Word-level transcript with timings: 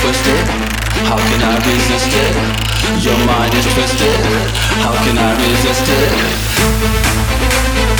twisted. 0.00 0.48
How 1.04 1.16
can 1.16 1.42
I 1.42 1.56
resist 1.68 2.08
it? 2.08 2.34
Your 3.04 3.18
mind 3.26 3.52
is 3.54 3.66
twisted. 3.74 4.08
How 4.80 4.92
can 5.04 5.18
I 5.18 5.34
resist 5.36 5.84
it? 5.88 7.99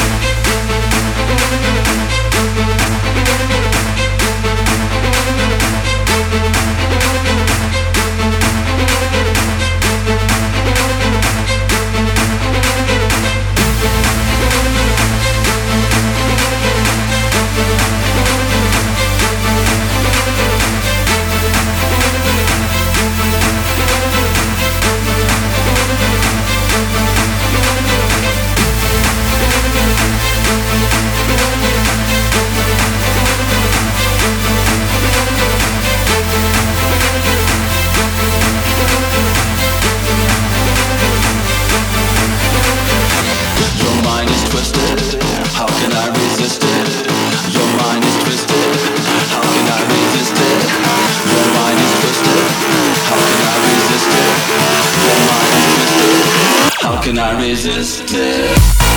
Cannot 57.11 57.41
resist 57.41 58.05
it. 58.15 58.90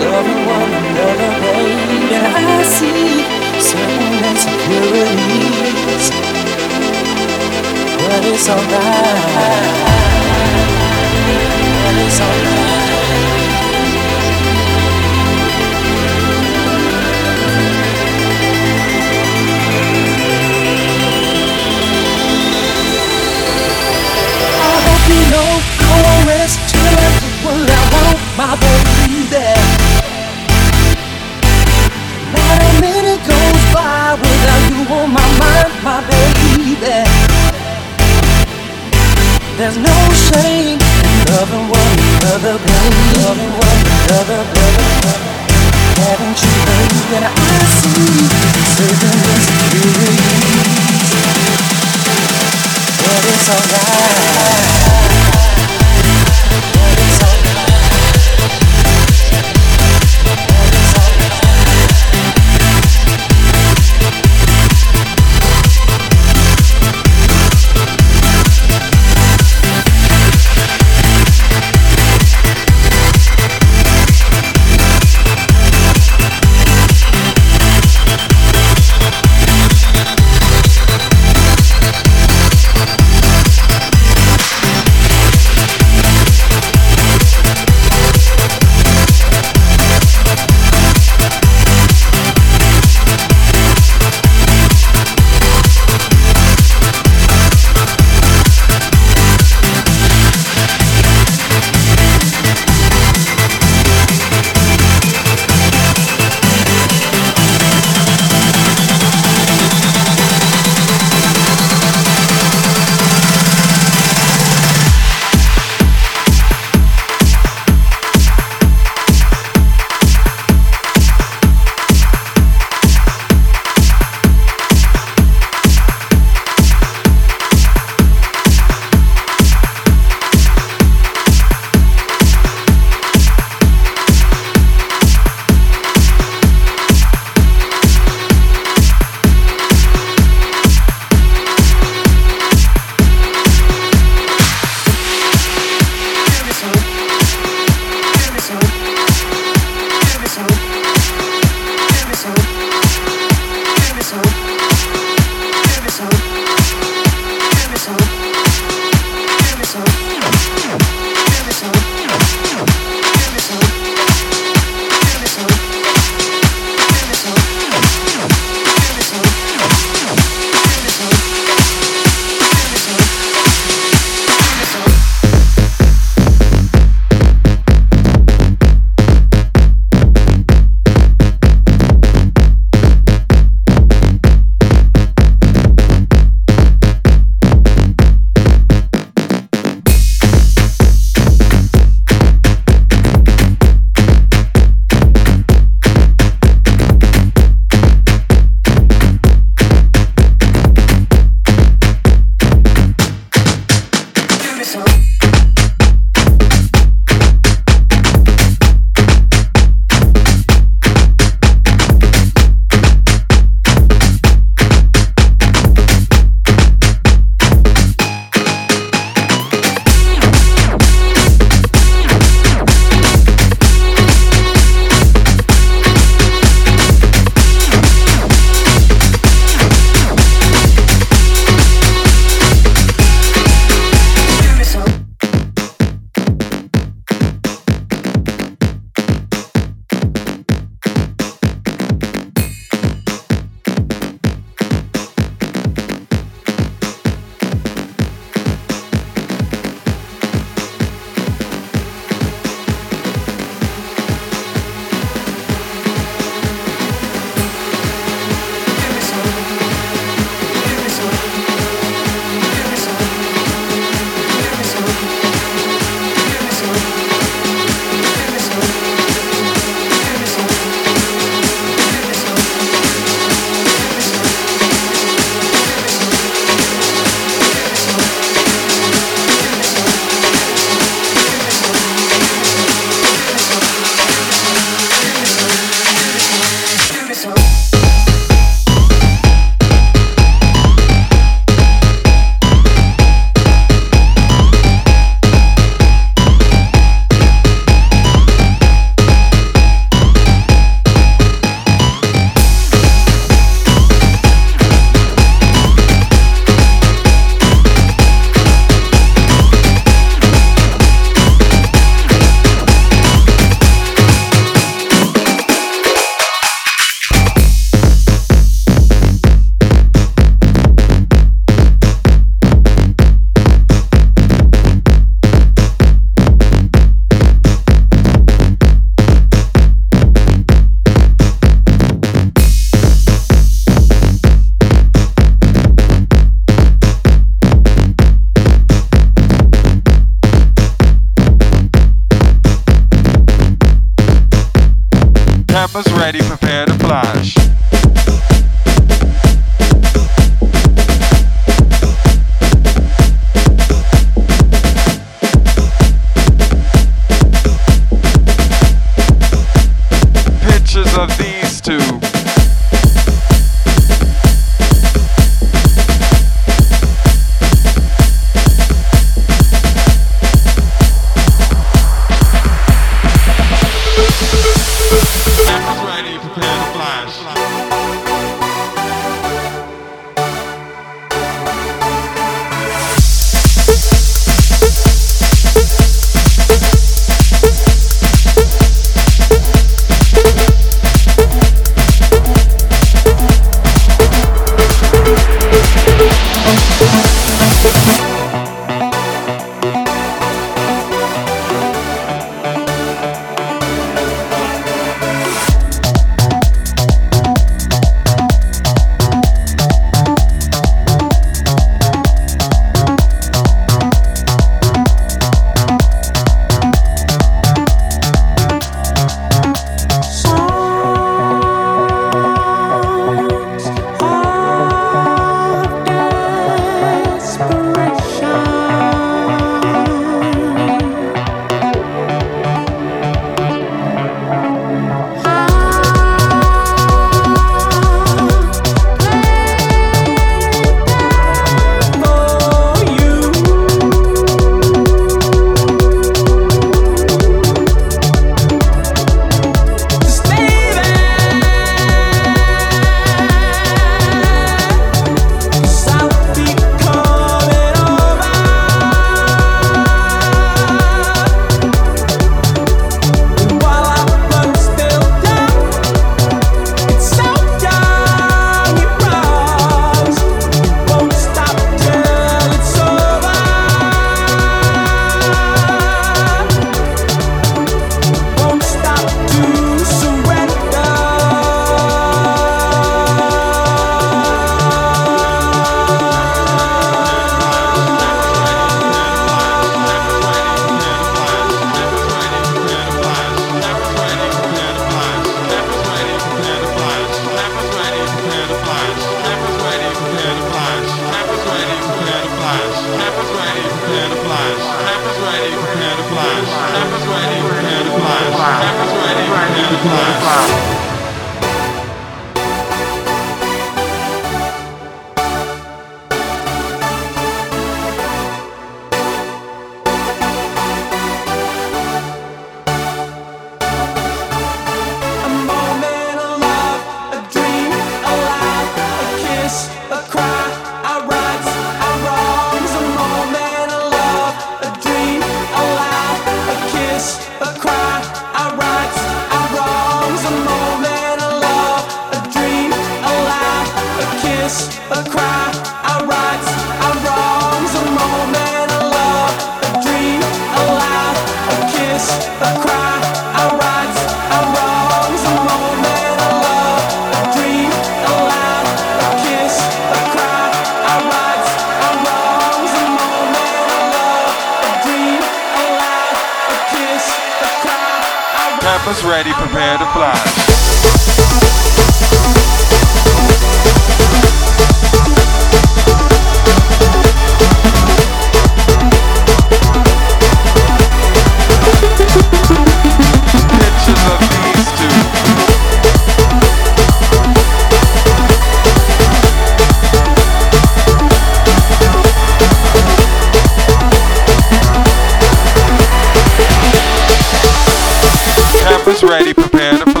Campus 598.91 599.09
ready, 599.09 599.33
prepare 599.33 599.77
to. 599.77 600.00